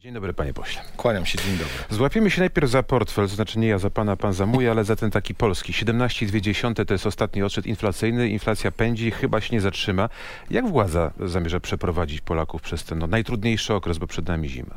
[0.00, 0.82] Dzień dobry, panie pośle.
[0.96, 1.74] Kłaniam się, dzień dobry.
[1.90, 4.84] Złapiemy się najpierw za portfel, to znaczy nie ja za pana, pan za mój, ale
[4.84, 5.72] za ten taki polski.
[5.72, 10.08] 17,2 to jest ostatni odszedł inflacyjny, inflacja pędzi, chyba się nie zatrzyma.
[10.50, 14.74] Jak władza zamierza przeprowadzić Polaków przez ten no, najtrudniejszy okres, bo przed nami zima?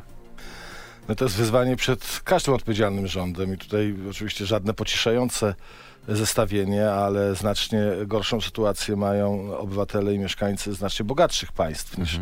[1.08, 5.54] No to jest wyzwanie przed każdym odpowiedzialnym rządem i tutaj oczywiście żadne pocieszające
[6.08, 12.20] zestawienie, ale znacznie gorszą sytuację mają obywatele i mieszkańcy znacznie bogatszych państw niż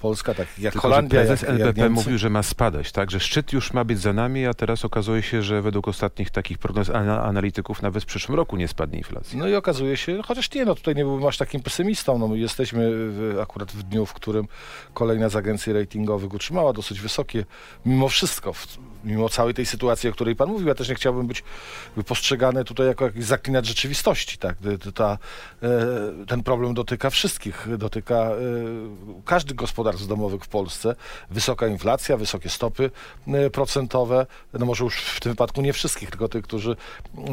[0.00, 1.94] Polska, tak jak Tylko, Holandia, prezes jak, jak LBP Niemcy.
[1.94, 3.10] mówił, że ma spadać, tak?
[3.10, 6.58] Że szczyt już ma być za nami, a teraz okazuje się, że według ostatnich takich
[6.58, 9.38] prognoz ana- analityków nawet w przyszłym roku nie spadnie inflacja.
[9.38, 12.38] No i okazuje się, chociaż nie, no tutaj nie byłbym aż takim pesymistą, no my
[12.38, 14.48] jesteśmy w, akurat w dniu, w którym
[14.94, 17.44] kolejna z agencji ratingowych utrzymała dosyć wysokie,
[17.86, 21.26] mimo wszystko, w, mimo całej tej sytuacji, o której pan mówił, ja też nie chciałbym
[21.26, 21.44] być
[22.06, 24.56] postrzegany tutaj jako jakiś zaklinacz rzeczywistości, tak,
[24.94, 25.18] Ta-
[25.62, 28.36] e, ten problem dotyka wszystkich, dotyka e,
[29.24, 29.56] każdych
[29.94, 30.94] gospodarstw domowych w Polsce,
[31.30, 32.90] wysoka inflacja, wysokie stopy
[33.26, 36.76] e, procentowe, no może już w tym wypadku nie wszystkich, tylko tych, którzy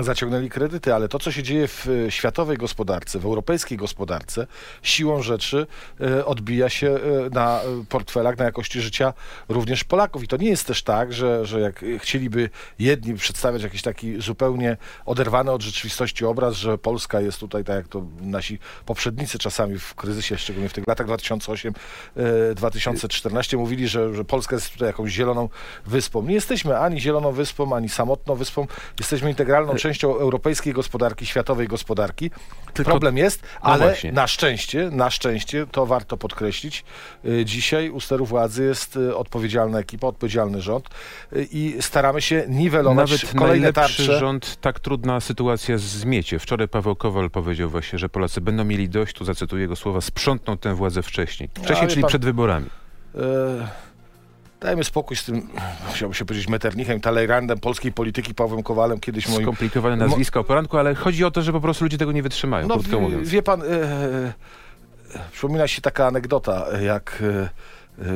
[0.02, 4.48] zaciągnęli kredyty, ale to, co się dzieje w e, światowej gospodarce, w europejskiej gospodarce,
[4.82, 5.68] siłą rzeczy
[6.02, 7.00] e, odbija się
[7.32, 9.14] na portfelach, na jakości życia
[9.50, 10.24] również Polaków.
[10.24, 14.78] I to nie jest też tak, że, że jak chcieliby jedni przedstawiać jakiś taki zupełnie
[15.06, 19.96] oderwany od rzeczywistości obraz, że Polska jest tutaj, tak jak to nasi poprzednicy czasami w
[19.96, 21.08] kryzysie, szczególnie w tych latach
[22.56, 25.50] 2008-2014 mówili, że, że Polska jest tutaj jakąś zieloną
[25.86, 26.22] wyspą.
[26.24, 28.68] Nie jesteśmy ani zieloną wyspą, ani samotną wyspą.
[29.00, 32.32] Jesteśmy integralną częścią europejskiej gospodarki, światowej gospodarki.
[32.74, 34.12] Tylko- Problem jest, No ale właśnie.
[34.12, 36.84] na szczęście, na szczęście, to warto podkreślić,
[37.26, 40.90] y, dzisiaj u steru władzy jest y, odpowiedzialna ekipa, odpowiedzialny rząd
[41.36, 44.20] y, i staramy się niwelować Nawet kolejne tarcze.
[44.20, 46.40] rząd tak trudna sytuacja zmiecie.
[46.40, 50.58] Wczoraj Paweł Kowal powiedział właśnie, że Polacy będą mieli dość, tu zacytuję jego słowa, sprzątną
[50.58, 51.50] tę władzę wcześniej.
[51.54, 52.66] Wcześniej, Ale czyli pan- przed wyborami.
[53.16, 53.20] E,
[54.62, 55.48] Dajmy spokój z tym,
[55.94, 59.42] chciałbym się powiedzieć, Metternichem, Talleyrandem polskiej polityki, Pawłem Kowalem, kiedyś moim...
[59.42, 62.68] Skomplikowane nazwiska o poranku, ale chodzi o to, że po prostu ludzie tego nie wytrzymają,
[62.68, 63.30] No, krótko wie, mówiąc.
[63.30, 64.34] wie pan, e, e,
[65.32, 67.50] przypomina się taka anegdota, jak e,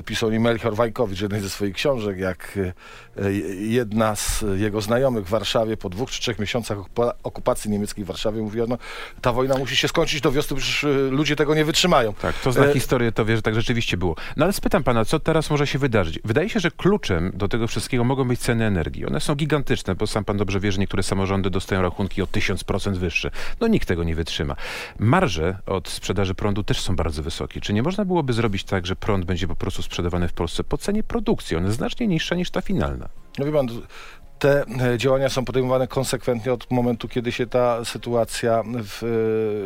[0.06, 5.26] pisał mi Melchior Wajkowicz jednej ze swoich książek, jak e, e, jedna z jego znajomych
[5.26, 8.78] w Warszawie po dwóch czy trzech miesiącach okupa- okupacji niemieckiej w Warszawie mówiła, no
[9.22, 12.14] ta wojna musi się skończyć do wiosny, przecież e, ludzie tego nie wytrzymają.
[12.14, 14.16] Tak, to zna E, historię, to wie, że tak rzeczywiście było.
[14.38, 16.20] No ale spytam pana, co teraz może się wydarzyć?
[16.24, 19.06] Wydaje się, że kluczem do tego wszystkiego mogą być ceny energii.
[19.06, 22.96] One są gigantyczne, bo sam pan dobrze wie, że niektóre samorządy dostają rachunki o 1000%
[22.96, 23.32] wyższe.
[23.60, 24.56] No nikt tego nie wytrzyma.
[25.00, 27.62] Marże od sprzedaży prądu też są bardzo wysokie.
[27.62, 30.78] Czy nie można byłoby zrobić tak, że prąd będzie po prostu sprzedawany w Polsce po
[30.78, 31.58] cenie produkcji?
[31.58, 33.10] Jest znacznie niższa niż ta finalna.
[33.40, 33.68] No wie pan,
[34.46, 39.04] te e, działania są podejmowane konsekwentnie od momentu, kiedy się ta sytuacja w,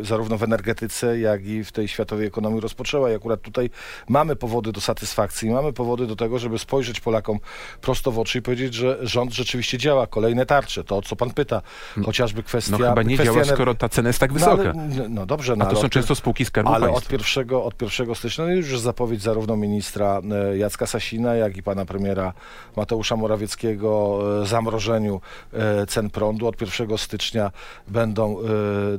[0.02, 3.12] e, zarówno w energetyce, jak i w tej światowej ekonomii rozpoczęła.
[3.12, 3.70] I akurat tutaj
[4.10, 7.40] mamy powody do satysfakcji, mamy powody do tego, żeby spojrzeć Polakom
[7.82, 10.08] prosto w oczy i powiedzieć, że rząd rzeczywiście działa.
[10.08, 11.62] Kolejne tarcze, to o co pan pyta,
[12.06, 12.78] chociażby kwestia...
[12.80, 14.62] No chyba nie działa, skoro ta cena jest tak No, wysoka.
[14.62, 17.12] ale, no dobrze, no, A to są często spółki Skarbu ale od Państwa.
[17.12, 21.86] pierwszego, od 1 stycznia no już zapowiedź zarówno ministra e, Jacka Sasina, jak i pana
[21.86, 22.34] premiera
[22.76, 25.22] Mateusza Morawieckiego e, zamrożeniu
[25.54, 26.48] e, cen prądu.
[26.48, 27.52] Od 1 stycznia
[27.88, 28.44] będą e,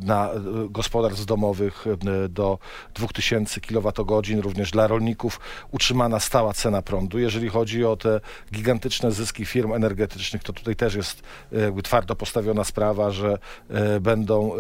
[0.03, 0.31] na
[0.71, 2.59] gospodarstw domowych e, do
[2.95, 7.19] 2000 kWh, również dla rolników utrzymana stała cena prądu.
[7.19, 8.21] Jeżeli chodzi o te
[8.53, 11.23] gigantyczne zyski firm energetycznych, to tutaj też jest
[11.53, 13.39] jakby twardo postawiona sprawa, że
[14.01, 14.53] będą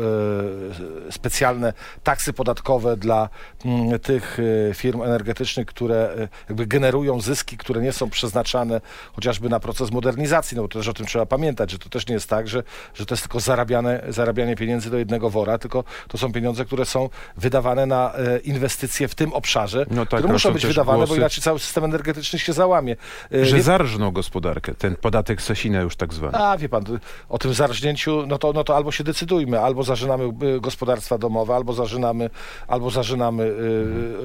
[1.10, 1.72] specjalne
[2.02, 3.28] taksy podatkowe dla
[3.64, 4.38] mm, tych
[4.74, 8.80] firm energetycznych, które jakby generują zyski, które nie są przeznaczane
[9.12, 12.14] chociażby na proces modernizacji, no bo też o tym trzeba pamiętać, że to też nie
[12.14, 12.62] jest tak, że,
[12.94, 16.84] że to jest tylko zarabiane, zarabianie pieniędzy do jednego wora, tylko to są pieniądze, które
[16.84, 21.06] są wydawane na e, inwestycje w tym obszarze, No tak, które muszą być wydawane, bo
[21.06, 22.96] głosy- inaczej cały system energetyczny się załamie.
[23.34, 26.38] E, Że wie- zarżną gospodarkę, ten podatek Sasina już tak zwany.
[26.38, 26.84] a wie pan,
[27.28, 30.24] o tym zarżnięciu, no to, no to albo się decydujmy, albo zażynamy
[30.56, 32.30] y, gospodarstwa domowe, albo zażynamy,
[32.68, 33.44] albo zażynamy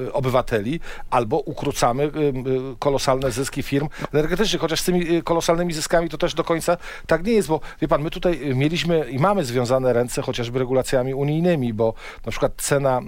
[0.06, 2.10] y, obywateli, albo ukrócamy
[2.78, 4.60] kolosalne zyski firm energetycznych.
[4.60, 6.55] Chociaż z tymi kolosalnymi zyskami to też do końca
[7.06, 10.58] tak nie jest, bo wie pan, my tutaj y, mieliśmy i mamy związane ręce chociażby
[10.58, 11.94] regulacjami unijnymi, bo
[12.26, 13.00] na przykład cena,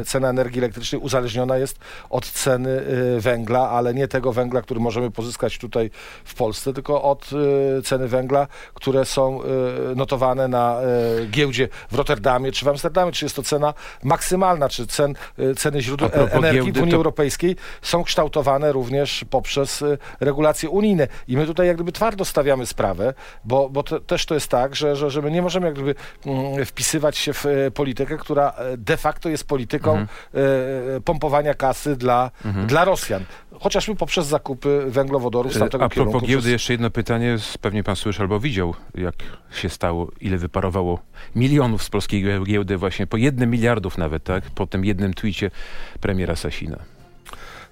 [0.00, 1.78] e, cena energii elektrycznej uzależniona jest
[2.10, 2.70] od ceny
[3.16, 5.90] e, węgla, ale nie tego węgla, który możemy pozyskać tutaj
[6.24, 7.30] w Polsce, tylko od
[7.78, 9.40] e, ceny węgla, które są
[9.96, 14.86] notowane na e, giełdzie w Rotterdamie czy w Amsterdamie, czy jest to cena maksymalna, czy
[14.86, 15.14] cen,
[15.56, 19.84] ceny źródeł energii giełdy, w Unii to- Europejskiej są kształtowane również poprzez
[20.20, 21.08] regulacje unijne.
[21.28, 23.14] I my tutaj jak gdyby twardo stawiamy sprawę sprawę,
[23.44, 25.94] bo, bo te, też to jest tak, że, że, że my nie możemy jak gdyby
[26.26, 30.08] mm, wpisywać się w e, politykę, która e, de facto jest polityką Mhm.
[30.96, 32.30] e, pompowania kasy dla,
[32.66, 33.24] dla Rosjan.
[33.60, 36.26] Chociażby poprzez zakupy węglowodorów z tamtego A propos kierunku.
[36.26, 37.36] giełdy, przez- jeszcze jedno pytanie.
[37.60, 39.14] Pewnie pan słyszał albo widział, jak
[39.52, 40.98] się stało, ile wyparowało
[41.34, 44.44] milionów z polskiej gie- giełdy właśnie, po jednym miliardów nawet, tak?
[44.54, 45.50] Po tym jednym twicie
[46.00, 46.76] premiera Sasina.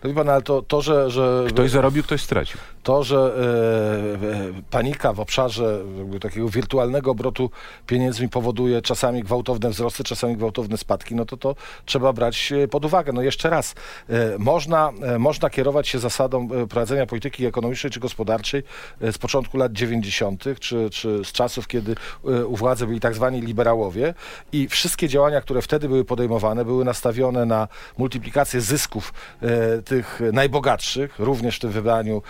[0.04, 2.58] No wie pan, ale to, to że, że Ktoś zarobił, ktoś stracił.
[2.86, 5.84] To, że e, e, panika w obszarze
[6.20, 7.50] takiego wirtualnego obrotu
[7.86, 11.54] pieniędzmi powoduje czasami gwałtowne wzrosty, czasami gwałtowne spadki, no to to
[11.84, 13.12] trzeba brać e, pod uwagę.
[13.12, 13.74] No jeszcze raz,
[14.38, 18.62] można, można kierować się zasadą prowadzenia polityki ekonomicznej czy gospodarczej
[19.00, 21.94] z początku lat 90., czy, czy z czasów, kiedy
[22.46, 24.14] u władzy byli tak zwani liberałowie
[24.52, 27.68] i wszystkie działania, które wtedy były podejmowane, były nastawione na
[27.98, 29.12] multiplikację zysków
[29.84, 32.22] tych najbogatszych, również w tym wydaniu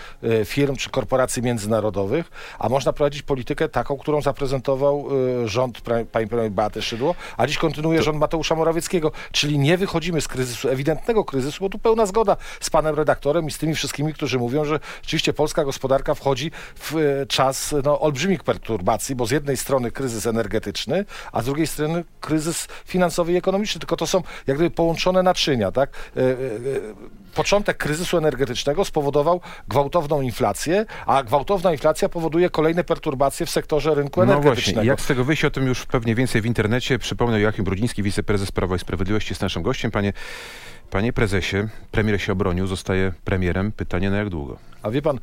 [0.47, 5.09] firm czy korporacji międzynarodowych, a można prowadzić politykę taką, którą zaprezentował
[5.45, 5.81] e, rząd
[6.13, 10.69] pani premier Beaty Szydło, a dziś kontynuuje rząd Mateusza Morawieckiego, czyli nie wychodzimy z kryzysu,
[10.69, 14.65] ewidentnego kryzysu, bo tu pełna zgoda z panem redaktorem i z tymi wszystkimi, którzy mówią,
[14.65, 19.91] że rzeczywiście polska gospodarka wchodzi w e, czas no, olbrzymich perturbacji, bo z jednej strony
[19.91, 24.71] kryzys energetyczny, a z drugiej strony kryzys finansowy i ekonomiczny, tylko to są jak gdyby
[24.71, 25.91] połączone naczynia, tak?
[27.37, 34.21] Początek kryzysu energetycznego spowodował gwałtowną inflację, a gwałtowna inflacja powoduje kolejne perturbacje w sektorze rynku
[34.21, 34.75] No energetycznego.
[34.75, 36.99] właśnie, jak z tego wyjść, o tym już pewnie więcej w internecie.
[36.99, 39.91] Przypomnę, Joachim Brudziński, wiceprezes Prawa i Sprawiedliwości jest naszym gościem.
[39.91, 40.13] Panie,
[40.91, 41.57] panie prezesie,
[41.91, 43.73] premier się obronił, zostaje premierem.
[43.73, 44.57] Pytanie na jak długo?
[44.83, 45.19] A wie pan,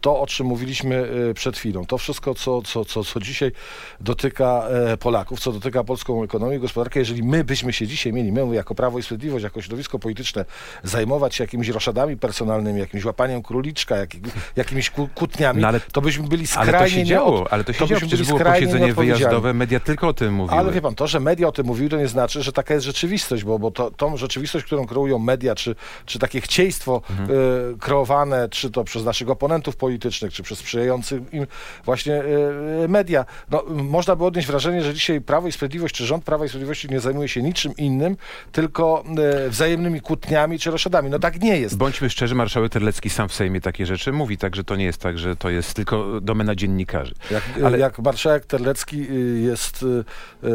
[0.00, 3.52] to o czym mówiliśmy y, przed chwilą, to wszystko, co, co, co, co dzisiaj
[4.00, 8.32] dotyka e, Polaków, co dotyka polską ekonomię i gospodarkę, jeżeli my byśmy się dzisiaj mieli,
[8.32, 10.44] my jako Prawo i Sprawiedliwość, jako środowisko polityczne,
[10.82, 14.20] zajmować się jakimiś roszadami personalnymi, jakimś łapaniem króliczka, jakim,
[14.56, 17.78] jakimiś kłótniami, No ale- to byśmy byli Ale skrajnie to się działo, ale to się
[17.78, 18.00] to działo.
[18.00, 20.60] Przecież było posiedzenie wyjazdowe, media tylko o tym mówiły.
[20.60, 22.86] Ale wie pan, to, że media o tym mówiły, to nie znaczy, że taka jest
[22.86, 25.74] rzeczywistość, bo, bo to, tą rzeczywistość, którą kreują media, czy,
[26.06, 27.30] czy takie chcieństwo Mhm.
[27.30, 31.46] e, kreowane, czy to przez naszych oponentów politycznych, czy przez sprzyjających im
[31.84, 36.24] właśnie e, media, no, można by odnieść wrażenie, że dzisiaj Prawo i Sprawiedliwość, czy rząd
[36.24, 38.16] Prawa i Sprawiedliwości nie zajmuje się niczym innym,
[38.52, 39.04] tylko
[39.46, 41.10] e, wzajemnymi kłótniami czy roszadami.
[41.10, 41.76] No tak nie jest.
[41.76, 45.18] Bądźmy szczerzy, marszałek Terlecki sam w Sejmie takie rzeczy mówi, także to nie jest tak,
[45.18, 47.14] że to jest tylko domena dziennikarzy.
[47.30, 50.04] Jak, Ale- jak marszałek Terlecki y, jest, y,
[50.44, 50.50] y,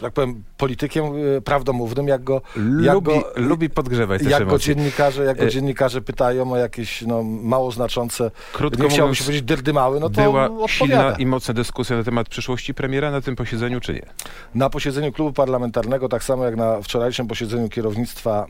[0.00, 1.04] tak powiem, politykiem
[1.36, 2.42] y, prawdomównym, jak go,
[2.80, 7.02] jak Lubi, go, lubi podgrzewać jak go dziennikarze, jak go E- dziennikarze pytają o jakieś
[7.02, 10.68] no, mało znaczące, Krótko nie chciałbym mówiąc, się powiedzieć dyrdymały, no to Była odpowiada.
[10.68, 14.06] silna i mocna dyskusja na temat przyszłości premiera na tym posiedzeniu, czy nie?
[14.54, 18.46] Na posiedzeniu klubu parlamentarnego, tak samo jak na wczorajszym posiedzeniu kierownictwa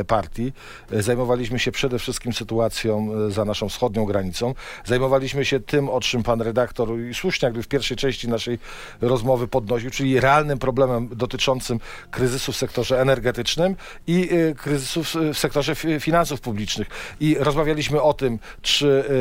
[0.00, 0.52] e, partii,
[0.92, 4.54] e, zajmowaliśmy się przede wszystkim sytuacją e, za naszą wschodnią granicą.
[4.84, 8.58] Zajmowaliśmy się tym, o czym pan redaktor i słusznie jakby w pierwszej części naszej
[9.00, 11.43] rozmowy podnosił, czyli realnym problemem dotyczącym
[12.10, 13.76] kryzysu w sektorze energetycznym
[14.06, 16.88] i e, kryzysu w, sektorze fi- finansów publicznych.
[17.20, 19.12] I rozmawialiśmy o tym, czy e,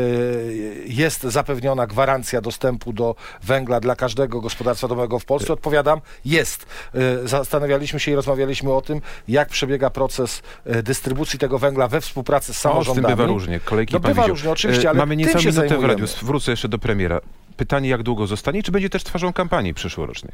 [0.86, 5.54] jest zapewniona gwarancja dostępu do węgla dla każdego gospodarstwa domowego w Polsce.
[5.54, 6.66] Odpowiadam, jest.
[6.96, 10.42] E, Zastanawialiśmy się i rozmawialiśmy o tym, jak przebiega proces
[10.84, 13.16] dystrybucji tego węgla we współpracy z No, z tym samorządami.
[13.16, 13.60] bywa różnie.
[13.60, 16.06] Kolejki No bywa różnie, oczywiście, E, ale Mamy tym niecałą minutę w radiu.
[16.22, 17.20] Wrócę jeszcze do premiera.
[17.58, 18.64] Pytanie, jak długo zostanie?
[18.64, 20.34] Czy będzie też twarzą kampanii przyszłorocznej?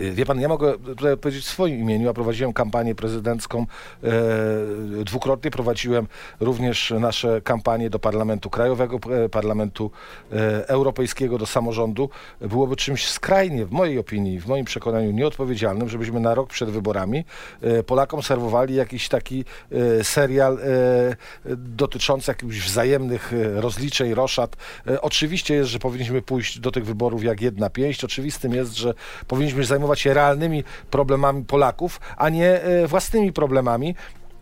[0.00, 2.06] Y, Wie pan, ja mogę tutaj odpowiedzieć w swoim imieniu.
[2.06, 3.66] Ja prowadziłem kampanię prezydencką
[4.02, 4.10] e,
[5.04, 5.50] dwukrotnie.
[5.50, 6.06] Prowadziłem
[6.40, 9.90] również nasze kampanie do Parlamentu Krajowego, e, Parlamentu
[10.32, 12.10] e, Europejskiego, do samorządu.
[12.40, 17.24] Byłoby czymś skrajnie, w mojej opinii, w moim przekonaniu nieodpowiedzialnym, żebyśmy na rok przed wyborami
[17.62, 21.16] e, Polakom serwowali jakiś taki e, serial e,
[21.56, 24.56] dotyczący jakichś wzajemnych rozliczeń, roszad.
[25.00, 28.04] Oczywiście jest, że powinniśmy pójść do tych wyborów jak jedna pięść.
[28.04, 28.94] Oczywistym jest, że
[29.26, 33.94] powinniśmy zajmować się realnymi problemami Polaków, a nie e, własnymi problemami.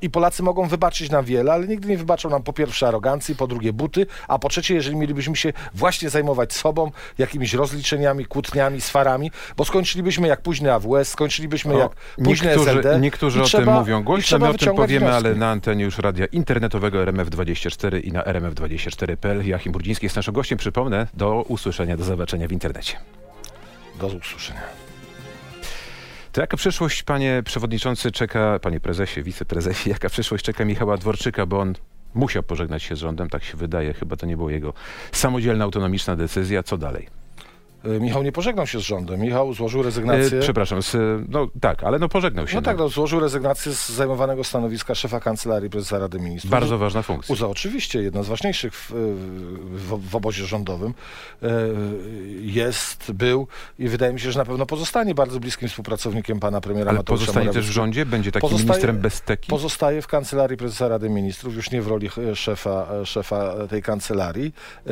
[0.03, 3.47] I Polacy mogą wybaczyć nam wiele, ale nigdy nie wybaczą nam po pierwsze arogancji, po
[3.47, 9.31] drugie buty, a po trzecie, jeżeli mielibyśmy się właśnie zajmować sobą, jakimiś rozliczeniami, kłótniami, swarami,
[9.57, 11.93] bo skończylibyśmy jak późny AWS, skończylibyśmy O, jak
[12.25, 13.01] późny niektórzy, SLD.
[13.01, 15.27] niektórzy o trzeba- tym mówią głośno, my o tym powiemy, wnioski.
[15.27, 19.47] ale na antenie już radia internetowego RMF24 i na RMF24.pl.
[19.49, 20.59] Joachim Brudziński jest naszym gościem.
[20.59, 22.97] Przypomnę, do usłyszenia, do zobaczenia w internecie.
[24.01, 24.61] Do usłyszenia.
[26.35, 31.61] To jaka przyszłość, panie przewodniczący, czeka, panie prezesie, wiceprezesie, jaka przyszłość czeka Michała Dworczyka, bo
[31.61, 31.75] on
[32.15, 34.75] musiał pożegnać się z rządem, tak się wydaje, chyba to nie była jego
[35.13, 36.63] samodzielna, autonomiczna decyzja.
[36.63, 37.24] Co dalej?
[37.87, 39.21] Y, Michał nie pożegnał się z rządem.
[39.21, 40.39] Michał złożył rezygnację.
[40.39, 40.97] E, przepraszam, z,
[41.29, 42.57] no tak, ale no pożegnał się.
[42.57, 46.51] No tak, no, złożył rezygnację z zajmowanego stanowiska szefa Kancelarii Prezesa Rady Ministrów.
[46.51, 47.33] Bardzo ważna funkcja.
[47.33, 48.91] Uza, oczywiście, jedna z ważniejszych w,
[49.65, 50.95] w, w obozie rządowym.
[52.41, 53.47] Jest, był
[53.79, 57.21] i wydaje mi się, że na pewno pozostanie bardzo bliskim współpracownikiem pana premiera Ale Mateusza
[57.27, 58.07] pozostanie też w rządzie?
[58.07, 59.51] Będzie takim Pozostaje- ministrem bez teki?
[59.51, 63.83] Pozostaje w Kancelarii Prezesa Rady Ministrów, już nie w roli e, szefa, e, szefa tej
[63.83, 64.53] kancelarii.
[64.87, 64.91] E,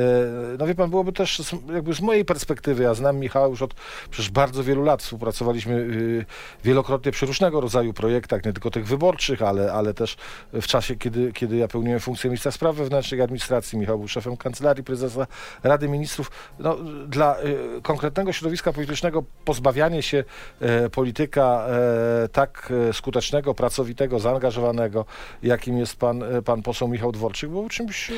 [0.58, 1.42] No wie pan, byłoby też
[1.74, 3.74] jakby z mojej perspektywy, ja znam Michała już od
[4.10, 6.24] przecież bardzo wielu lat, współpracowaliśmy y,
[6.64, 10.16] wielokrotnie przy różnego rodzaju projektach, nie tylko tych wyborczych, ale, ale też
[10.52, 14.36] w czasie, kiedy, kiedy ja pełniłem funkcję ministra spraw wewnętrznych i administracji, Michał był szefem
[14.36, 15.26] Kancelarii Prezesa
[15.62, 16.30] Rady Ministrów.
[16.58, 20.24] No, dla y, konkretnego środowiska politycznego pozbawianie się
[20.60, 25.04] e, polityka e, tak e, skutecznego, pracowitego, zaangażowanego,
[25.42, 28.12] jakim jest pan, pan poseł Michał Dworczyk, było czymś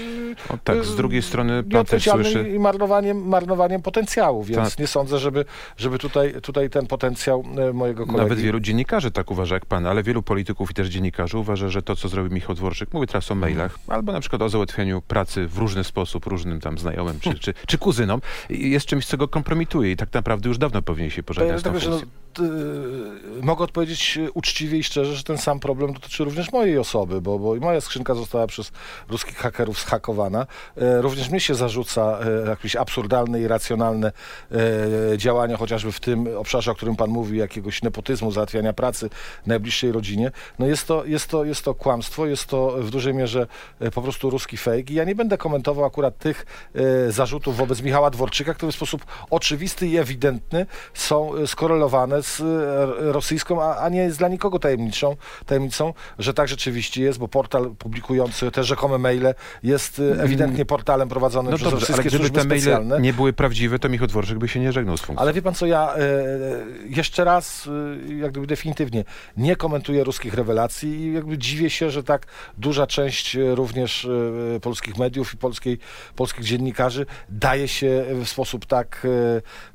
[0.48, 2.48] O, tak, z drugiej strony pan też słyszy...
[2.48, 4.78] i marnowaniem, marnowaniem potencjału, więc Tak.
[4.78, 5.44] nie sądzę, żeby,
[5.76, 8.22] żeby tutaj, tutaj ten potencjał e, mojego kolegi...
[8.22, 11.82] Nawet wielu dziennikarzy tak uważa jak pan, ale wielu polityków i też dziennikarzy uważa, że
[11.82, 15.48] to, co zrobił Michał Dworczyk, mówię teraz o mailach, albo na przykład o załatwianiu pracy
[15.48, 18.20] w różny sposób, różnym tam znajomym czy, czy, czy kuzynom,
[18.50, 21.78] jest czymś, co go kompromituje i tak naprawdę już dawno powinien się pożegnać z tą
[21.78, 22.23] że no, funkcją.
[22.34, 22.42] T-
[23.42, 27.54] mogę odpowiedzieć uczciwie i szczerze, że ten sam problem dotyczy również mojej osoby, bo, bo
[27.54, 28.72] moja skrzynka została przez
[29.08, 30.46] ruskich hakerów zhakowana.
[30.76, 34.12] E, również mnie się zarzuca e, jakieś absurdalne, irracjonalne
[35.12, 39.10] e, działania, chociażby w tym obszarze, o którym pan mówi, jakiegoś nepotyzmu, załatwiania pracy
[39.46, 40.30] najbliższej rodzinie.
[40.58, 43.46] No jest to, jest to, jest to kłamstwo, jest to w dużej mierze
[43.94, 46.46] po prostu ruski fake i ja nie będę komentował akurat tych
[47.08, 53.62] zarzutów wobec Michała Dworczyka, które w sposób oczywisty i ewidentny są skorelowane z e, rosyjską,
[53.62, 55.16] a, a nie jest dla nikogo tajemniczą,
[55.46, 61.08] tajemnicą, że tak rzeczywiście jest, bo portal publikujący te rzekome maile jest e, ewidentnie portalem
[61.08, 63.00] prowadzonym No przez dobrze, ale rosyjskie gdyby te maile specjalne.
[63.00, 65.22] nie były prawdziwe, to Michał Dworczyk by się nie żegnał z funkcji.
[65.22, 65.98] Ale wie pan co, ja e,
[66.86, 67.68] jeszcze raz,
[68.18, 69.04] jak gdyby definitywnie
[69.36, 72.26] nie komentuję ruskich rewelacji i jakby dziwię się, że tak
[72.58, 74.08] duża część również
[74.62, 75.78] polskich mediów i polskiej,
[76.16, 79.06] polskich dziennikarzy daje się w sposób tak,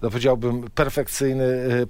[0.01, 1.43] no powiedziałbym, perfekcyjny
[1.81, 1.87] e,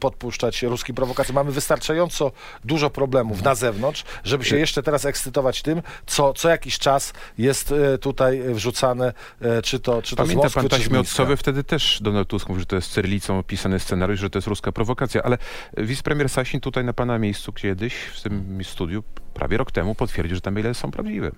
[0.50, 1.36] podpuszczać ruskim prowokacjom.
[1.36, 2.32] Mamy wystarczająco
[2.64, 7.72] dużo problemów na zewnątrz, żeby się jeszcze teraz ekscytować tym, co co jakiś czas jest
[7.72, 11.16] e, tutaj wrzucane, e, czy to, czy to Pamięta Moskwy, pan taśmy od Mińska.
[11.16, 14.48] Sowy, wtedy też Donald Tusk mówił, że to jest cyrylicą opisany scenariusz, że to jest
[14.48, 15.38] ruska prowokacja, ale
[15.78, 19.04] wicepremier Sasin tutaj na pana miejscu kiedyś w tym studiu
[19.34, 21.32] prawie rok temu potwierdził, że te maile są prawdziwe.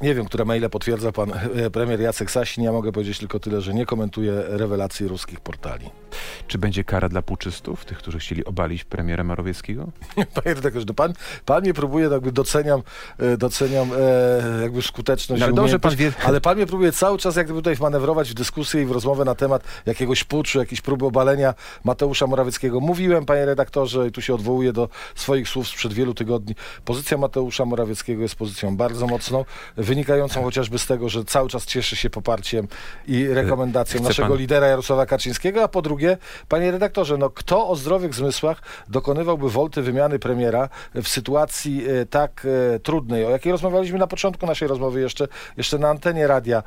[0.00, 2.64] Nie wiem, które maile potwierdza pan e, premier Jacek Sasin.
[2.64, 5.90] Ja mogę powiedzieć tylko tyle, że nie komentuję rewelacji ruskich portali.
[6.46, 9.88] Czy będzie kara dla puczystów, tych, którzy chcieli obalić premiera Morawieckiego?
[10.34, 11.12] Panie redaktorze, no pan,
[11.44, 12.82] pan mnie próbuje, jakby doceniam,
[13.18, 13.90] e, doceniam
[14.58, 17.76] e, jakby skuteczność No, dobrze, pan wie- ale pan mnie próbuje cały czas jakby tutaj
[17.80, 22.80] manewrować w dyskusję i w rozmowę na temat jakiegoś puczu, jakiejś próby obalenia Mateusza Morawieckiego.
[22.80, 27.64] Mówiłem, panie redaktorze, i tu się odwołuję do swoich słów sprzed wielu tygodni, pozycja Mateusza
[27.64, 29.44] Morawieckiego jest pozycją bardzo mocną,
[29.82, 32.68] wynikającą chociażby z tego, że cały czas cieszy się poparciem
[33.06, 36.16] i rekomendacją Chce naszego pan- lidera Jarosława Kaczyńskiego, a po drugie,
[36.48, 42.46] panie redaktorze, no kto o zdrowych zmysłach dokonywałby wolty wymiany premiera w sytuacji e, tak
[42.74, 46.62] e, trudnej, o jakiej rozmawialiśmy na początku naszej rozmowy jeszcze, jeszcze na antenie radia, e,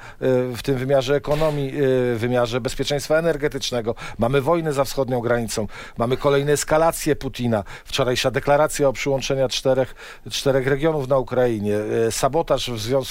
[0.55, 1.73] w tym wymiarze ekonomii,
[2.15, 3.95] wymiarze bezpieczeństwa energetycznego.
[4.17, 5.67] Mamy wojnę za wschodnią granicą,
[5.97, 9.95] mamy kolejne eskalacje Putina, wczorajsza deklaracja o przyłączeniu czterech,
[10.31, 11.77] czterech regionów na Ukrainie,
[12.11, 13.04] sabotaż w związku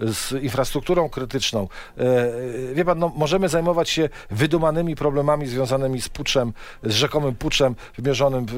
[0.00, 1.68] z infrastrukturą krytyczną.
[1.98, 7.34] E, e, Wie pan, no, możemy zajmować się wydumanymi problemami związanymi z puczem, z rzekomym
[7.34, 8.52] puczem wymierzonym w,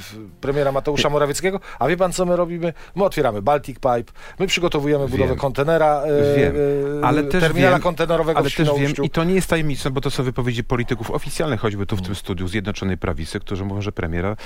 [0.00, 2.72] w, premiera Mateusza Morawieckiego, a wie pan, co my robimy?
[2.94, 5.38] My otwieramy Baltic Pipe, my przygotowujemy budowę Wiem.
[5.38, 6.54] kontenera, e, Wiem,
[7.04, 10.00] ale też terminala wiem, kontenerowego ale w też wiem, i to nie jest tajemnicą, bo
[10.00, 13.92] to są wypowiedzi polityków oficjalnych, choćby tu w tym studiu Zjednoczonej Prawicy, którzy mówią, że
[13.92, 14.36] premiera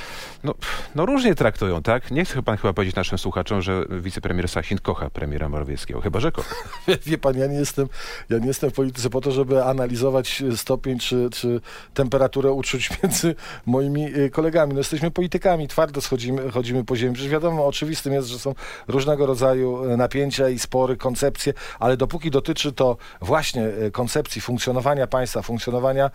[0.44, 0.54] no,
[0.94, 2.10] no różnie traktują, tak?
[2.10, 6.32] Nie chce pan chyba powiedzieć naszym słuchaczom, że wicepremier Sasin kocha premiera Morawieckiego, chyba że
[6.32, 6.54] kocha.
[7.06, 7.88] Wie, pan, ja nie jestem,
[8.30, 11.60] ja nie jestem w polityce po to, żeby analizować stopień czy, czy
[11.94, 13.34] temperaturę uczuć między
[13.66, 14.72] moimi y, kolegami.
[14.72, 17.14] No jesteśmy politykami, twardo schodzimy, chodzimy po ziemi.
[17.14, 18.54] Przecież wiadomo, oczywistym jest, że są
[18.88, 25.42] różnego rodzaju y, napięcia i spory, koncepcje, ale dopóki dotyczy to właśnie koncepcji funkcjonowania państwa,
[25.42, 26.10] funkcjonowania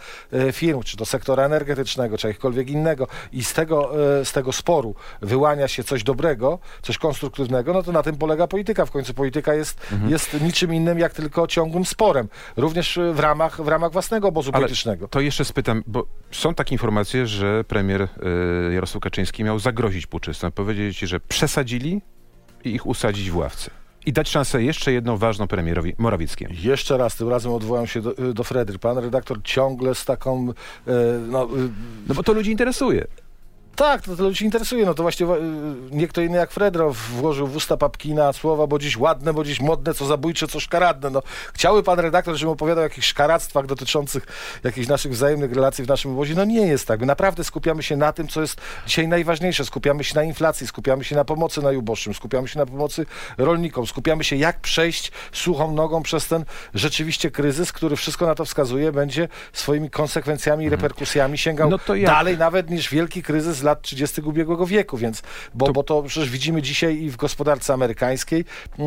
[0.51, 3.91] firm, czy to sektora energetycznego, czy jakiegokolwiek innego i z tego,
[4.23, 8.85] z tego sporu wyłania się coś dobrego, coś konstruktywnego, no to na tym polega polityka.
[8.85, 10.11] W końcu polityka jest, Mhm.
[10.11, 12.27] jest niczym innym jak tylko ciągłym sporem.
[12.57, 15.07] Również y, w ramach, w ramach własnego obozu Ale politycznego.
[15.07, 20.51] to jeszcze spytam, bo są takie informacje, że premier y, Jarosław Kaczyński miał zagrozić puczystom,
[20.51, 22.01] powiedzieć, że przesadzili
[22.63, 23.71] i ich usadzić w ławce.
[24.05, 26.53] I dać szansę jeszcze jedną ważną premierowi Morawieckiemu.
[26.61, 28.79] Jeszcze raz, tym razem odwołam się do, do Fredry.
[28.79, 30.49] Pan redaktor ciągle z taką...
[30.87, 30.91] E,
[31.27, 31.47] no, e,
[32.07, 33.07] No bo to ludzi interesuje.
[33.75, 34.85] Tak, to, to ludzi interesuje.
[34.85, 35.29] No to właśnie y,
[35.91, 39.59] nie kto inny jak Fredrow włożył w usta Papkina słowa, bo dziś ładne, bo dziś
[39.59, 41.09] modne, co zabójcze, co szkaradne.
[41.09, 41.21] No,
[41.53, 44.25] chciałby pan redaktor, żebym opowiadał o jakichś szkaractwach dotyczących
[44.63, 46.35] jakichś naszych wzajemnych relacji w naszym obozie.
[46.35, 46.99] No nie jest tak.
[46.99, 49.65] My naprawdę skupiamy się na tym, co jest dzisiaj najważniejsze.
[49.65, 53.05] Skupiamy się na inflacji, skupiamy się na pomocy najuboższym, skupiamy się na pomocy
[53.37, 58.45] rolnikom, skupiamy się jak przejść suchą nogą przez ten rzeczywiście kryzys, który wszystko na to
[58.45, 64.21] wskazuje, będzie swoimi konsekwencjami i reperkusjami sięgał No dalej nawet niż wielki kryzys lat 30.
[64.21, 65.21] ubiegłego wieku, więc,
[65.53, 68.45] bo To- bo to przecież widzimy dzisiaj i w gospodarce amerykańskiej,
[68.79, 68.83] e,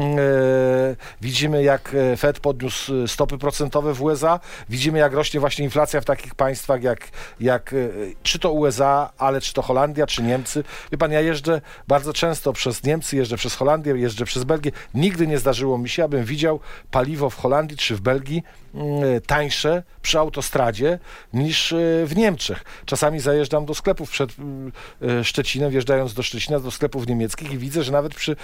[1.20, 6.00] widzimy jak e, Fed podniósł e, stopy procentowe w USA, widzimy jak rośnie właśnie inflacja
[6.00, 7.08] w takich państwach jak,
[7.40, 7.74] jak
[8.22, 10.64] czy to USA, ale czy to Holandia, czy Niemcy.
[10.92, 14.72] Wie pan, ja jeżdżę bardzo często przez Niemcy, jeżdżę przez Holandię, jeżdżę przez Belgię.
[14.94, 18.42] Nigdy nie zdarzyło mi się, abym widział paliwo w Holandii czy w Belgii
[19.26, 20.98] tańsze przy autostradzie
[21.32, 22.64] niż e, w Niemczech.
[22.86, 27.58] Czasami zajeżdżam do sklepów przed mm, e, Szczecinem, wjeżdżając do Szczecina, do sklepów niemieckich i
[27.58, 28.36] widzę, że nawet przy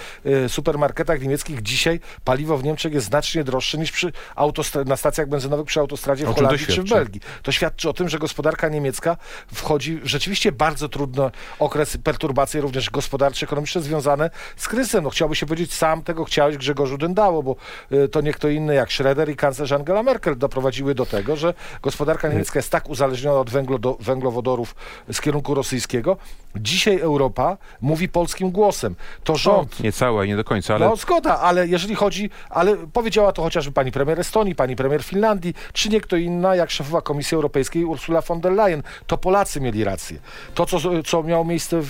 [0.47, 5.65] supermarketach niemieckich dzisiaj paliwo w Niemczech jest znacznie droższe niż przy autostra- na stacjach benzynowych
[5.65, 6.89] przy autostradzie w Holandii czy w?
[6.89, 7.21] Belgii.
[7.43, 9.17] To świadczy o tym, że gospodarka niemiecka
[9.53, 15.03] wchodzi w rzeczywiście bardzo trudny okres perturbacji również gospodarcze, ekonomiczne związane z kryzysem.
[15.03, 17.55] No chciałby się powiedzieć, sam tego chciałeś Grzegorzu Dędało, bo
[17.91, 21.53] y, to nie kto inny jak Schroeder i kanclerz Angela Merkel doprowadziły do tego, że
[21.81, 24.75] gospodarka niemiecka jest tak uzależniona od węglo do, węglowodorów
[25.11, 26.17] z kierunku rosyjskiego.
[26.55, 28.95] Dzisiaj Europa mówi polskim głosem.
[29.23, 32.77] To rząd Nie cała i nie do końca, ale no zgoda, ale jeżeli chodzi, ale
[32.77, 37.01] powiedziała to chociażby pani premier Estonii, pani premier Finlandii, czy nie kto inna jak szefowa
[37.01, 38.83] Komisji Europejskiej Ursula von der Leyen.
[39.07, 40.19] To Polacy mieli rację.
[40.53, 41.89] To, co, co miało miejsce w,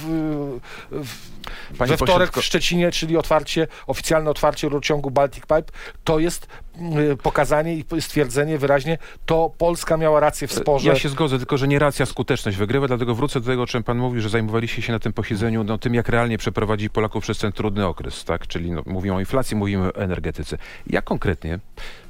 [0.91, 1.34] w
[1.77, 5.63] Panie we wtorek tylko- w Szczecinie, czyli otwarcie, oficjalne otwarcie rurociągu Baltic Pipe,
[6.03, 6.47] to jest
[6.77, 10.89] mm, pokazanie i stwierdzenie wyraźnie, to Polska miała rację w sporze.
[10.89, 13.83] Ja się zgodzę, tylko że nie racja, skuteczność wygrywa, dlatego wrócę do tego, o czym
[13.83, 17.37] pan mówił, że zajmowaliście się na tym posiedzeniu no, tym, jak realnie przeprowadzić Polaków przez
[17.37, 18.47] ten trudny okres, tak?
[18.47, 20.57] Czyli no, mówimy o inflacji, mówimy o energetyce.
[20.87, 21.59] Jak konkretnie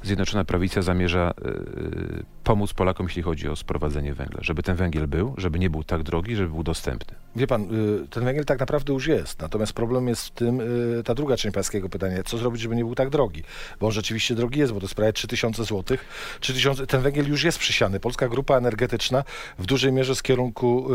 [0.02, 4.40] Zjednoczona Prawica zamierza yy, pomóc Polakom, jeśli chodzi o sprowadzenie węgla?
[4.42, 7.16] Żeby ten węgiel był, żeby nie był tak drogi, żeby był dostępny.
[7.36, 9.25] Wie pan, y, ten węgiel tak naprawdę już jest.
[9.38, 10.60] Natomiast problem jest w tym,
[10.98, 13.42] y, ta druga część pańskiego pytania, co zrobić, żeby nie był tak drogi?
[13.80, 15.96] Bo on rzeczywiście drogi jest, bo to jest prawie 3000 zł.
[16.40, 18.00] 3000, ten węgiel już jest przysiany.
[18.00, 19.24] Polska Grupa Energetyczna
[19.58, 20.88] w dużej mierze z kierunku,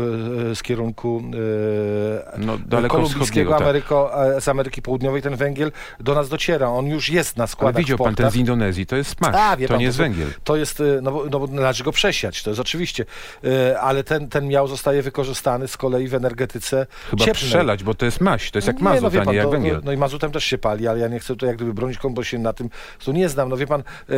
[0.50, 3.62] y, z kierunku y, No, daleko kolumbijskiego, tak.
[3.62, 6.68] Ameryko, e, z Ameryki Południowej ten węgiel do nas dociera.
[6.68, 9.34] On już jest na Ale składach widział w pan ten z Indonezji, to jest smak,
[9.34, 10.28] A, to pan, nie jest to- węgiel.
[10.44, 13.04] To jest, y, no no należy go przesiać, to jest oczywiście,
[13.44, 17.48] Y, ale ten, ten miał zostaje wykorzystany z kolei w energetyce Chyba cieplnej.
[17.50, 19.38] przelać, bo to jest maść, to jest jak Nie, mazut, no, wie a pan, nie
[19.38, 19.80] jak to, węgiel.
[19.84, 22.14] No i mazutem też się pali, ale ja nie chcę tutaj jak gdyby bronić komu,
[22.14, 22.70] bo się na tym
[23.04, 23.48] tu nie znam.
[23.48, 24.16] No wie pan, e, e,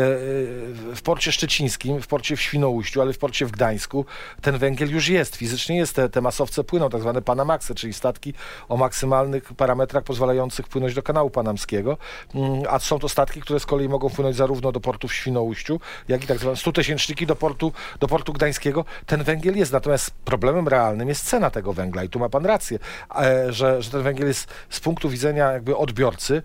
[0.94, 4.04] w porcie szczecińskim, w porcie w Świnoujściu, ale w porcie w Gdańsku
[4.40, 5.96] ten węgiel już jest, fizycznie jest.
[5.96, 8.34] Te, te masowce płyną, tak zwane Panamaxy, czyli statki
[8.68, 11.98] o maksymalnych parametrach pozwalających płynąć do kanału panamskiego.
[12.34, 15.80] Mm, A są to statki, które z kolei mogą płynąć zarówno do portu w Świnoujściu,
[16.08, 18.84] jak i tak zwane 100 tysięczniki do portu, do portu gdańskiego.
[19.06, 22.78] Ten węgiel jest, natomiast problemem realnym jest cena tego węgla i tu ma pan rację,
[23.16, 26.42] e, że, że ten węgiel jest z punktu widzenia jakby odbiorcy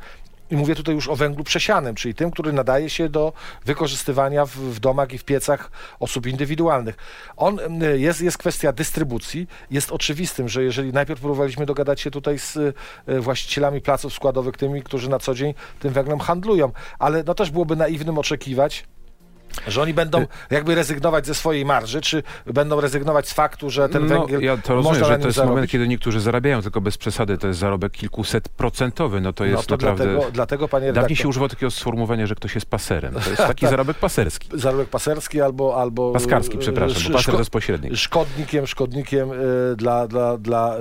[0.52, 3.34] i mówię tutaj już o węglu przesianym, czyli tym, który nadaje się do
[3.66, 6.96] wykorzystywania w, w domach i w piecach osób indywidualnych.
[7.38, 9.48] On em, jest, jest kwestia dystrybucji.
[9.72, 14.84] Jest oczywistym, że jeżeli najpierw próbowaliśmy dogadać się tutaj z e, właścicielami placów składowych, tymi,
[14.84, 18.86] którzy na co dzień tym węglem handlują, ale no też byłoby naiwnym oczekiwać,
[19.68, 24.08] że oni będą jakby rezygnować ze swojej marży, czy będą rezygnować z faktu, że ten
[24.08, 25.56] no, węgiel ja to rozumiem, że to jest zarobić.
[25.56, 29.56] moment, kiedy niektórzy zarabiają, tylko bez przesady to jest zarobek kilkuset procentowy, no to jest
[29.56, 30.04] no to naprawdę...
[30.04, 33.14] dlatego, dlatego, panie Dawniej redaktor, się używało takiego sformułowania, że ktoś jest paserem.
[33.14, 34.50] To jest taki zarobek paserski.
[34.54, 35.82] zarobek paserski albo...
[35.82, 37.96] albo Paskarski, e, przepraszam, sz- bo paser to jest pośrednik.
[37.96, 39.36] Szkodnikiem, szkodnikiem e,
[39.76, 40.80] dla, dla, dla e,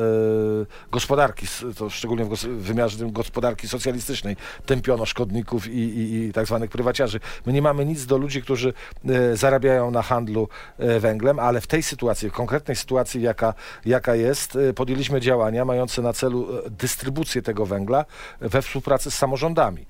[0.92, 1.46] gospodarki,
[1.78, 4.36] to szczególnie w, w wymiarze tym gospodarki socjalistycznej,
[4.66, 7.20] tępiono szkodników i, i, i tak zwanych prywaciarzy.
[7.46, 8.67] My nie mamy nic do ludzi, którzy
[9.08, 13.54] e, zarabiają na handlu e, węglem, ale w tej sytuacji, w konkretnej sytuacji, jaka,
[13.86, 18.04] jaka jest, e, podjęliśmy działania mające na celu dystrybucję tego węgla
[18.40, 19.86] we współpracy z samorządami.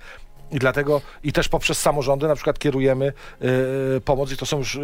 [0.53, 3.13] I dlatego, i też poprzez samorządy na przykład kierujemy
[3.97, 4.81] e, pomoc i to są już e,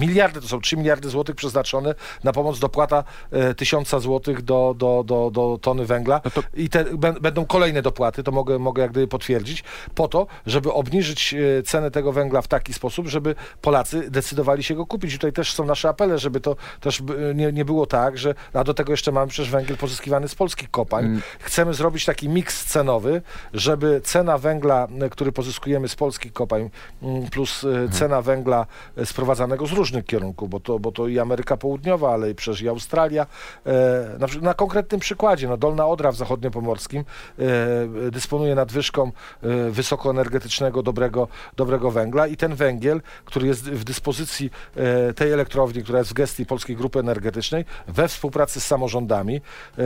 [0.00, 5.04] miliardy, to są 3 miliardy złotych przeznaczone na pomoc dopłata e, tysiąca złotych do, do,
[5.06, 6.20] do, do tony węgla.
[6.24, 10.08] No to- I te, bę- będą kolejne dopłaty, to mogę, mogę jak gdyby potwierdzić, po
[10.08, 14.86] to, żeby obniżyć e, cenę tego węgla w taki sposób, żeby Polacy decydowali się go
[14.86, 15.12] kupić.
[15.14, 17.02] I tutaj też są nasze apele, żeby to też
[17.34, 20.70] nie, nie było tak, że a do tego jeszcze mamy przecież węgiel pozyskiwany z polskich
[20.70, 21.04] kopań.
[21.04, 21.22] Mm.
[21.40, 23.22] Chcemy zrobić taki miks cenowy,
[23.54, 26.70] żeby cena węgla który pozyskujemy z polskich kopalń,
[27.02, 28.66] mm, plus e, cena węgla
[28.96, 32.62] e, sprowadzanego z różnych kierunków, bo to, bo to i Ameryka Południowa, ale i przecież
[32.62, 33.26] i Australia.
[33.66, 37.04] E, Na, na konkretnym przykładzie, no Dolna Odra w zachodniopomorskim
[37.38, 44.50] e, dysponuje nadwyżką e, wysokoenergetycznego, dobrego, dobrego węgla i ten węgiel, który jest w dyspozycji
[44.76, 49.82] e, tej elektrowni, która jest w gestii Polskiej Grupy Energetycznej, we współpracy z samorządami, e,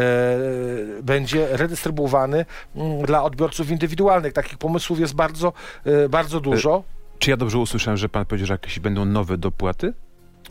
[1.02, 2.44] będzie redystrybuowany
[2.76, 4.32] mm, dla odbiorców indywidualnych.
[4.32, 5.52] Takich pomysłów jest bardzo,
[5.84, 6.82] e, bardzo dużo.
[7.18, 9.92] Czy ja dobrze usłyszałem, że pan powiedział, że jakieś będą nowe dopłaty?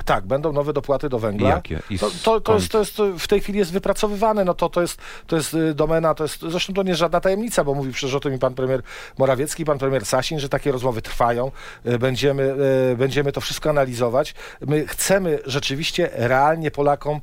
[0.05, 1.49] Tak, będą nowe dopłaty do węgla.
[1.49, 1.79] Jakie?
[1.89, 4.81] I To, to, to, jest, to jest w tej chwili jest wypracowywane, no to, to,
[4.81, 7.91] jest, to jest y, domena, to jest, zresztą to nie jest żadna tajemnica, bo mówi
[7.91, 8.81] przecież o tym i pan premier
[9.17, 11.51] Morawiecki, i pan premier Sasin, że takie rozmowy trwają,
[11.85, 12.43] Y, będziemy,
[12.91, 14.35] y, będziemy to wszystko analizować.
[14.61, 17.21] My chcemy rzeczywiście realnie Polakom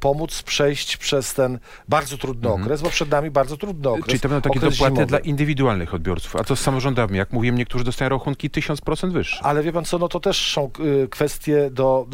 [0.00, 1.58] pomóc przejść przez ten
[1.88, 3.96] bardzo trudny okres, bo przed nami bardzo trudny okres.
[3.96, 4.10] Mhm.
[4.10, 5.06] Czyli to będą takie dopłaty zimowy.
[5.06, 6.36] dla indywidualnych odbiorców.
[6.36, 7.18] A co z samorządami?
[7.18, 9.40] Jak mówiłem, niektórzy dostają rachunki 1000% wyższe.
[9.42, 10.70] Ale wie pan co, no to też są
[11.10, 12.06] kwestie do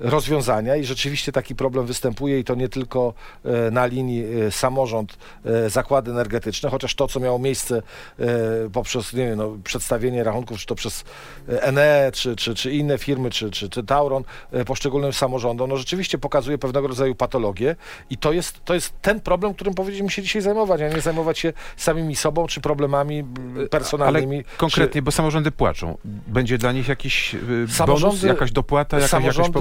[0.00, 3.14] rozwiązania i rzeczywiście taki problem występuje i to nie tylko
[3.46, 5.18] y, na linii y, samorząd,
[5.66, 7.82] y, zakłady energetyczne, chociaż to, co miało miejsce
[8.20, 8.24] y,
[8.72, 11.04] poprzez nie wiem, no, przedstawienie rachunków, czy to przez
[11.48, 15.76] y, ENE, czy, czy, czy inne firmy, czy, czy, czy Tauron y, poszczególnym samorządom, no
[15.76, 17.76] rzeczywiście pokazuje pewnego rodzaju patologię
[18.10, 21.38] i to jest, to jest ten problem, którym powinniśmy się dzisiaj zajmować, a nie zajmować
[21.38, 23.24] się samymi sobą, czy problemami
[23.58, 24.36] y, personalnymi.
[24.36, 25.98] Ale konkretnie, bo samorządy płaczą.
[26.04, 29.60] Będzie dla nich jakiś y, bonus, Samorządy- jakaś dopłata, samorządy,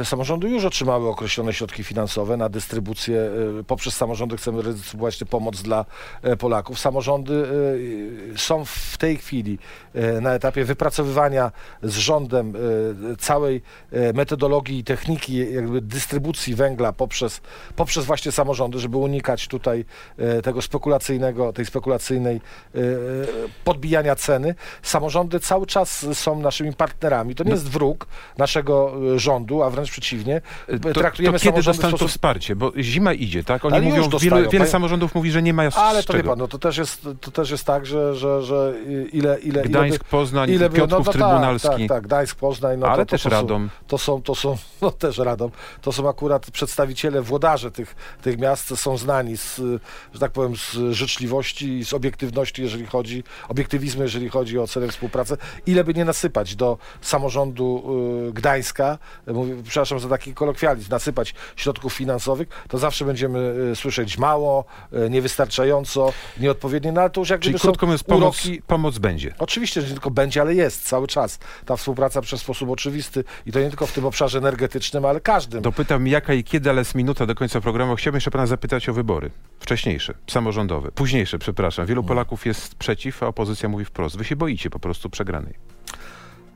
[0.00, 3.20] e, samorządy już otrzymały określone środki finansowe na dystrybucję.
[3.60, 5.84] e, Poprzez samorządy chcemy redystrybuować tę pomoc dla
[6.22, 6.78] e, Polaków.
[6.78, 7.46] Samorządy
[8.36, 9.58] są w tej chwili
[10.20, 12.52] na etapie wypracowywania z rządem
[13.18, 13.62] całej
[14.14, 17.40] metodologii i techniki jakby dystrybucji węgla poprzez,
[17.76, 19.84] poprzez właśnie samorządy, żeby unikać tutaj
[20.42, 22.40] tego spekulacyjnego, tej spekulacyjnej
[23.64, 24.54] podbijania ceny.
[24.82, 27.34] Samorządy cały czas są naszymi partnerami.
[27.34, 27.56] To nie No.
[27.56, 28.06] jest wróg
[28.42, 30.40] naszego e, rządu, a wręcz przeciwnie.
[30.66, 32.56] To, to Traktujemy kiedy samorządy w dostaną to sposób wsparcie?
[32.56, 33.64] Bo zima idzie, tak?
[33.64, 34.20] Oni Ale mówią, dostają.
[34.20, 36.58] wiele, wiele Panie- samorządów mówi, że nie ma z ale to wie pan, no to
[36.58, 38.74] też jest, to też jest tak, że, że, że
[39.12, 41.68] ile, ile, Gdańsk, ile by, Poznań, ile by, Piotrków tak, Trybunalski.
[41.68, 42.78] Tak, tak, Gdańsk, Poznań.
[42.78, 43.70] No ale to, to, też to są, Radom.
[43.86, 45.50] to są, to są, no też Radom,
[45.82, 49.60] to są akurat przedstawiciele, włodarze tych, tych miast, są znani z,
[50.14, 54.88] że tak powiem, z życzliwości i z obiektywności, jeżeli chodzi, obiektywizmu, jeżeli chodzi o cenę
[54.88, 55.36] współpracy.
[55.66, 57.84] Ile by nie nasypać do samorządu
[58.28, 64.18] y, Gdańska, mówię, przepraszam za taki kolokwializm, nasypać środków finansowych, to zawsze będziemy y, słyszeć
[64.18, 64.64] mało,
[65.06, 69.34] y, niewystarczająco, nieodpowiednie, no ale to już jak Czyli krótko mówiąc, pomoc, pomoc będzie.
[69.38, 71.38] Oczywiście, że nie tylko będzie, ale jest cały czas.
[71.66, 75.62] Ta współpraca przez sposób oczywisty i to nie tylko w tym obszarze energetycznym, ale każdym.
[75.62, 77.96] Dopytam jaka i kiedy, ale jest minuta do końca programu.
[77.96, 79.30] Chciałbym jeszcze pana zapytać o wybory.
[79.60, 80.92] Wcześniejsze, samorządowe.
[80.92, 81.86] Późniejsze, przepraszam.
[81.86, 84.16] Wielu Polaków jest przeciw, a opozycja mówi wprost.
[84.16, 85.54] Wy się boicie po prostu przegranej.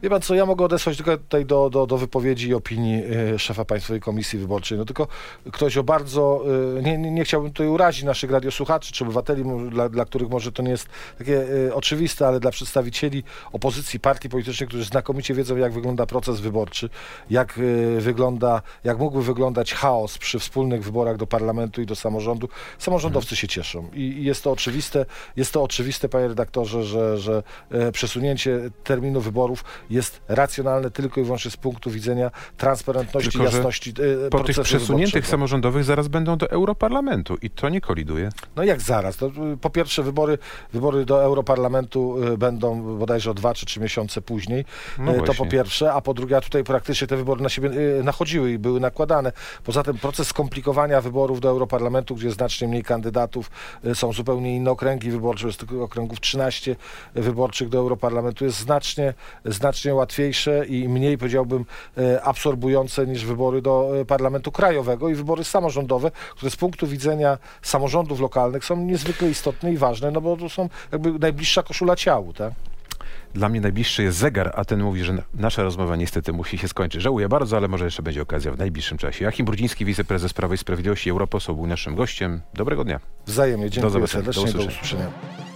[0.03, 3.03] Wie pan co, ja mogę odesłać tylko tutaj do, do, do wypowiedzi i opinii
[3.35, 4.79] e, szefa Państwowej Komisji Wyborczej.
[4.79, 5.09] No tylko
[5.53, 6.45] ktoś o bardzo,
[6.79, 10.53] e, nie, nie, nie chciałbym tutaj urazić naszych radiosłuchaczy czy obywateli, dla, dla których może
[10.53, 15.57] to nie jest takie e, oczywiste, ale dla przedstawicieli opozycji, partii politycznych, którzy znakomicie wiedzą,
[15.57, 16.89] jak wygląda proces wyborczy,
[17.31, 17.61] jak
[17.99, 22.49] wygląda, jak mógłby wyglądać chaos przy wspólnych wyborach do parlamentu i do samorządu.
[22.79, 25.07] Samorządowcy się cieszą i, i jest to oczywiste,
[25.37, 27.43] jest to oczywiste, panie redaktorze, że, że
[27.93, 33.95] przesunięcie terminu wyborów jest racjonalne tylko i wyłącznie z punktu widzenia transparentności, Tylko, jasności
[34.27, 35.31] e, Po tych przesuniętych wyborczego.
[35.31, 38.31] samorządowych zaraz będą do Europarlamentu i to nie koliduje.
[38.57, 39.17] No jak zaraz?
[39.17, 40.39] To, y, po pierwsze wybory,
[40.73, 44.65] wybory do Europarlamentu y, będą bodajże o dwa czy trzy miesiące później.
[44.99, 47.71] No Y, to po pierwsze, a po drugie, a tutaj praktycznie te wybory na siebie
[48.03, 49.33] nachodziły i były nakładane.
[49.65, 53.51] Poza tym proces skomplikowania wyborów do Europarlamentu, gdzie jest znacznie mniej kandydatów,
[53.95, 56.77] są zupełnie inne okręgi wyborcze, jest tylko okręgów 13
[57.15, 61.65] wyborczych do Europarlamentu, jest znacznie, znacznie łatwiejsze i mniej, powiedziałbym,
[61.99, 67.39] y, absorbujące niż wybory do y, Parlamentu Krajowego i wybory samorządowe, które z punktu widzenia
[67.63, 72.33] samorządów lokalnych są niezwykle istotne i ważne, no bo to są jakby najbliższa koszula ciału,
[72.33, 72.53] tak?
[73.35, 76.69] Dla mnie najbliższy jest zegar, a ten mówi, że na- nasza rozmowa niestety musi się
[76.69, 77.03] skończyć.
[77.03, 79.25] Żałuję bardzo, ale może jeszcze będzie okazja w najbliższym czasie.
[79.25, 82.41] Joachim Brudziński, wiceprezes Prawa i Sprawiedliwości Europoseł był naszym gościem.
[82.55, 83.01] Dobrego dnia.
[83.27, 83.71] Wzajemnie.
[83.71, 84.01] Dziękuję.
[84.01, 84.43] Do serdecznie.
[84.43, 84.69] Do usłyszenia.
[84.69, 85.56] usłyszenia.